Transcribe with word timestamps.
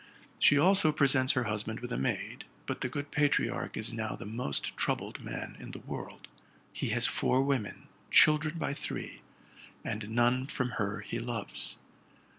She 0.39 0.57
also 0.57 0.91
presents 0.91 1.33
her 1.33 1.43
husband 1.43 1.79
with 1.79 1.91
a 1.91 1.95
maid, 1.95 2.45
but 2.65 2.81
the 2.81 2.89
good 2.89 3.11
patriarch 3.11 3.77
is 3.77 3.93
now 3.93 4.15
the 4.15 4.25
most 4.25 4.75
troubled 4.75 5.23
man 5.23 5.55
in 5.59 5.69
the 5.73 5.77
world. 5.85 6.27
He 6.73 6.87
has 6.89 7.05
four 7.05 7.43
women, 7.43 7.87
children 8.09 8.57
by 8.57 8.73
three, 8.73 9.21
and 9.85 10.09
none 10.09 10.47
from 10.47 10.71
her 10.71 11.01
he 11.01 11.19
loves. 11.19 11.75